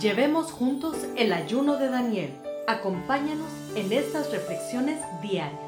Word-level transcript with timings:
Llevemos 0.00 0.52
juntos 0.52 0.96
el 1.16 1.32
ayuno 1.32 1.76
de 1.76 1.88
Daniel. 1.88 2.40
Acompáñanos 2.68 3.48
en 3.74 3.92
estas 3.92 4.30
reflexiones 4.30 5.00
diarias. 5.20 5.58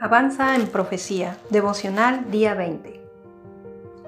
Avanza 0.00 0.56
en 0.56 0.68
profecía, 0.68 1.36
devocional 1.50 2.30
día 2.30 2.54
20. 2.54 2.98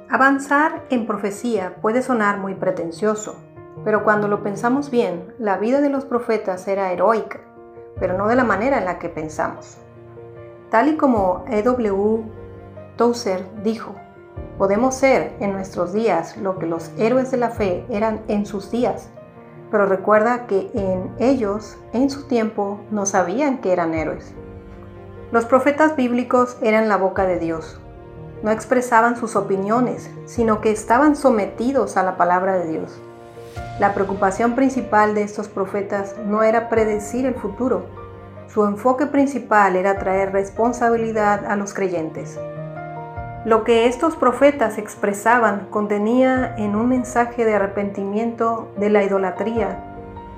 Avanzar 0.08 0.86
en 0.88 1.06
profecía 1.06 1.76
puede 1.82 2.00
sonar 2.00 2.38
muy 2.38 2.54
pretencioso, 2.54 3.36
pero 3.84 4.02
cuando 4.02 4.28
lo 4.28 4.42
pensamos 4.42 4.90
bien, 4.90 5.34
la 5.38 5.58
vida 5.58 5.82
de 5.82 5.90
los 5.90 6.06
profetas 6.06 6.66
era 6.68 6.92
heroica, 6.92 7.40
pero 8.00 8.16
no 8.16 8.28
de 8.28 8.36
la 8.36 8.44
manera 8.44 8.78
en 8.78 8.86
la 8.86 8.98
que 8.98 9.10
pensamos. 9.10 9.76
Tal 10.70 10.88
y 10.88 10.96
como 10.96 11.44
E.W. 11.50 12.22
Tozer 12.96 13.44
dijo, 13.62 13.94
podemos 14.58 14.94
ser 14.94 15.34
en 15.40 15.52
nuestros 15.52 15.92
días 15.92 16.36
lo 16.36 16.58
que 16.58 16.66
los 16.66 16.90
héroes 16.98 17.30
de 17.30 17.36
la 17.36 17.50
fe 17.50 17.84
eran 17.90 18.22
en 18.28 18.46
sus 18.46 18.70
días, 18.70 19.08
pero 19.70 19.86
recuerda 19.86 20.46
que 20.46 20.70
en 20.74 21.10
ellos, 21.18 21.76
en 21.92 22.10
su 22.10 22.26
tiempo, 22.26 22.80
no 22.90 23.06
sabían 23.06 23.58
que 23.58 23.72
eran 23.72 23.94
héroes. 23.94 24.34
Los 25.32 25.44
profetas 25.44 25.96
bíblicos 25.96 26.56
eran 26.62 26.88
la 26.88 26.96
boca 26.96 27.26
de 27.26 27.38
Dios. 27.38 27.80
No 28.42 28.50
expresaban 28.50 29.16
sus 29.16 29.34
opiniones, 29.34 30.08
sino 30.24 30.60
que 30.60 30.70
estaban 30.70 31.16
sometidos 31.16 31.96
a 31.96 32.02
la 32.02 32.16
palabra 32.16 32.56
de 32.58 32.68
Dios. 32.68 33.00
La 33.80 33.92
preocupación 33.92 34.54
principal 34.54 35.14
de 35.14 35.22
estos 35.22 35.48
profetas 35.48 36.16
no 36.26 36.42
era 36.42 36.68
predecir 36.68 37.26
el 37.26 37.34
futuro. 37.34 37.86
Su 38.46 38.64
enfoque 38.64 39.06
principal 39.06 39.76
era 39.76 39.98
traer 39.98 40.32
responsabilidad 40.32 41.44
a 41.46 41.56
los 41.56 41.74
creyentes. 41.74 42.38
Lo 43.46 43.64
que 43.64 43.86
estos 43.86 44.16
profetas 44.16 44.76
expresaban 44.76 45.68
contenía 45.70 46.54
en 46.58 46.76
un 46.76 46.90
mensaje 46.90 47.46
de 47.46 47.54
arrepentimiento 47.54 48.70
de 48.76 48.90
la 48.90 49.02
idolatría, 49.02 49.78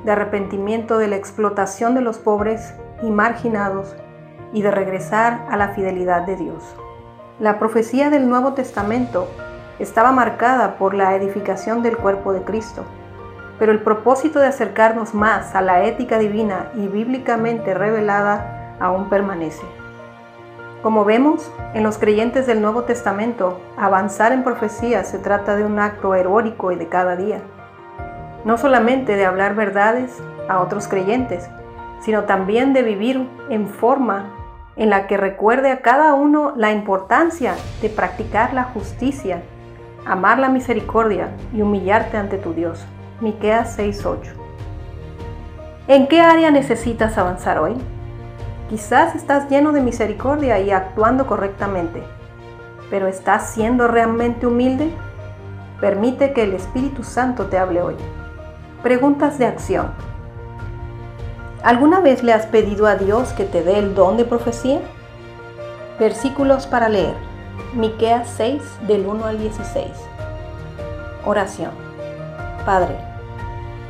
de 0.04 0.12
arrepentimiento 0.12 0.98
de 0.98 1.08
la 1.08 1.16
explotación 1.16 1.96
de 1.96 2.02
los 2.02 2.18
pobres 2.18 2.74
y 3.02 3.10
marginados 3.10 3.96
y 4.52 4.62
de 4.62 4.70
regresar 4.70 5.44
a 5.50 5.56
la 5.56 5.70
fidelidad 5.70 6.22
de 6.26 6.36
Dios. 6.36 6.76
La 7.40 7.58
profecía 7.58 8.10
del 8.10 8.28
Nuevo 8.28 8.52
Testamento 8.52 9.26
estaba 9.80 10.12
marcada 10.12 10.78
por 10.78 10.94
la 10.94 11.16
edificación 11.16 11.82
del 11.82 11.96
cuerpo 11.96 12.32
de 12.32 12.42
Cristo 12.42 12.84
pero 13.58 13.72
el 13.72 13.80
propósito 13.80 14.38
de 14.38 14.46
acercarnos 14.46 15.14
más 15.14 15.54
a 15.54 15.60
la 15.60 15.84
ética 15.84 16.18
divina 16.18 16.70
y 16.76 16.86
bíblicamente 16.86 17.74
revelada 17.74 18.76
aún 18.78 19.08
permanece. 19.08 19.66
Como 20.82 21.04
vemos, 21.04 21.50
en 21.74 21.82
los 21.82 21.98
creyentes 21.98 22.46
del 22.46 22.62
Nuevo 22.62 22.84
Testamento, 22.84 23.60
avanzar 23.76 24.30
en 24.32 24.44
profecía 24.44 25.02
se 25.02 25.18
trata 25.18 25.56
de 25.56 25.64
un 25.64 25.80
acto 25.80 26.14
heroico 26.14 26.70
y 26.70 26.76
de 26.76 26.88
cada 26.88 27.16
día. 27.16 27.42
No 28.44 28.58
solamente 28.58 29.16
de 29.16 29.26
hablar 29.26 29.56
verdades 29.56 30.22
a 30.48 30.60
otros 30.60 30.86
creyentes, 30.86 31.50
sino 32.00 32.24
también 32.24 32.72
de 32.74 32.82
vivir 32.82 33.28
en 33.50 33.66
forma 33.66 34.26
en 34.76 34.90
la 34.90 35.08
que 35.08 35.16
recuerde 35.16 35.72
a 35.72 35.80
cada 35.80 36.14
uno 36.14 36.52
la 36.54 36.70
importancia 36.70 37.54
de 37.82 37.88
practicar 37.88 38.54
la 38.54 38.62
justicia, 38.62 39.42
amar 40.06 40.38
la 40.38 40.48
misericordia 40.48 41.30
y 41.52 41.60
humillarte 41.60 42.16
ante 42.16 42.38
tu 42.38 42.54
Dios. 42.54 42.86
Miqueas 43.20 43.76
6:8. 43.76 44.30
¿En 45.88 46.06
qué 46.06 46.20
área 46.20 46.52
necesitas 46.52 47.18
avanzar 47.18 47.58
hoy? 47.58 47.74
Quizás 48.68 49.14
estás 49.14 49.48
lleno 49.48 49.72
de 49.72 49.80
misericordia 49.80 50.60
y 50.60 50.70
actuando 50.70 51.26
correctamente, 51.26 52.02
pero 52.90 53.06
¿estás 53.06 53.50
siendo 53.50 53.88
realmente 53.88 54.46
humilde? 54.46 54.90
Permite 55.80 56.32
que 56.34 56.42
el 56.42 56.52
Espíritu 56.52 57.02
Santo 57.02 57.46
te 57.46 57.56
hable 57.56 57.80
hoy. 57.80 57.94
Preguntas 58.82 59.38
de 59.38 59.46
acción. 59.46 59.92
¿Alguna 61.62 62.00
vez 62.00 62.22
le 62.22 62.32
has 62.32 62.46
pedido 62.46 62.86
a 62.86 62.96
Dios 62.96 63.32
que 63.32 63.44
te 63.44 63.62
dé 63.62 63.78
el 63.78 63.94
don 63.94 64.16
de 64.16 64.24
profecía? 64.24 64.80
Versículos 65.98 66.66
para 66.66 66.88
leer. 66.88 67.14
Miqueas 67.74 68.28
6 68.36 68.62
del 68.86 69.06
1 69.06 69.24
al 69.24 69.38
16. 69.38 69.86
Oración. 71.24 71.72
Padre, 72.66 72.96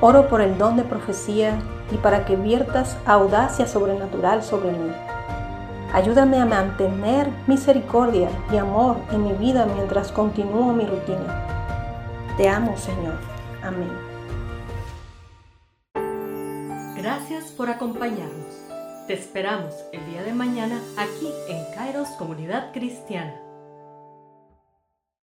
Oro 0.01 0.29
por 0.29 0.41
el 0.41 0.57
don 0.57 0.77
de 0.77 0.85
profecía 0.85 1.59
y 1.91 1.97
para 1.97 2.25
que 2.25 2.37
viertas 2.37 2.97
audacia 3.07 3.67
sobrenatural 3.67 4.43
sobre 4.43 4.73
mí. 4.73 4.91
Ayúdame 5.93 6.39
a 6.39 6.45
mantener 6.45 7.29
misericordia 7.47 8.29
y 8.53 8.57
amor 8.57 8.99
en 9.11 9.25
mi 9.25 9.33
vida 9.33 9.67
mientras 9.75 10.13
continúo 10.13 10.73
mi 10.73 10.85
rutina. 10.85 11.47
Te 12.37 12.49
amo, 12.49 12.77
Señor. 12.77 13.19
Amén. 13.63 13.91
Gracias 16.97 17.51
por 17.53 17.71
acompañarnos. 17.71 18.67
Te 19.07 19.15
esperamos 19.15 19.75
el 19.93 20.05
día 20.07 20.23
de 20.23 20.35
mañana 20.35 20.79
aquí 20.99 21.33
en 21.49 21.75
Kairos 21.75 22.09
Comunidad 22.19 22.73
Cristiana. 22.73 23.48